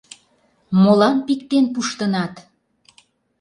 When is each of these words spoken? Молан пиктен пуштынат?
Молан 0.81 1.17
пиктен 1.25 1.65
пуштынат? 1.73 2.33